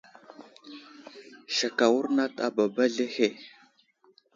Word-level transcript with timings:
Sek 1.57 1.77
awurnat 1.85 2.35
a 2.45 2.47
baba 2.55 2.83
aslehe. 2.89 3.27